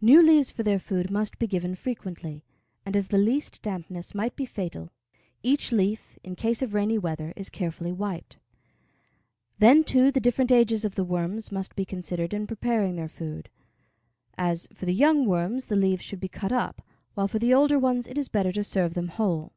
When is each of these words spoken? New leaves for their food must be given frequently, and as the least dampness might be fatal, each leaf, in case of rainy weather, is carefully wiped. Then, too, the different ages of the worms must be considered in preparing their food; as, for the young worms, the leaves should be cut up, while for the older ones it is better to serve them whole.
New 0.00 0.22
leaves 0.22 0.52
for 0.52 0.62
their 0.62 0.78
food 0.78 1.10
must 1.10 1.36
be 1.36 1.48
given 1.48 1.74
frequently, 1.74 2.44
and 2.86 2.96
as 2.96 3.08
the 3.08 3.18
least 3.18 3.60
dampness 3.60 4.14
might 4.14 4.36
be 4.36 4.46
fatal, 4.46 4.92
each 5.42 5.72
leaf, 5.72 6.16
in 6.22 6.36
case 6.36 6.62
of 6.62 6.74
rainy 6.74 6.96
weather, 6.96 7.32
is 7.34 7.50
carefully 7.50 7.90
wiped. 7.90 8.38
Then, 9.58 9.82
too, 9.82 10.12
the 10.12 10.20
different 10.20 10.52
ages 10.52 10.84
of 10.84 10.94
the 10.94 11.02
worms 11.02 11.50
must 11.50 11.74
be 11.74 11.84
considered 11.84 12.32
in 12.32 12.46
preparing 12.46 12.94
their 12.94 13.08
food; 13.08 13.48
as, 14.38 14.68
for 14.72 14.86
the 14.86 14.94
young 14.94 15.26
worms, 15.26 15.66
the 15.66 15.74
leaves 15.74 16.02
should 16.02 16.20
be 16.20 16.28
cut 16.28 16.52
up, 16.52 16.80
while 17.14 17.26
for 17.26 17.40
the 17.40 17.52
older 17.52 17.76
ones 17.76 18.06
it 18.06 18.16
is 18.16 18.28
better 18.28 18.52
to 18.52 18.62
serve 18.62 18.94
them 18.94 19.08
whole. 19.08 19.54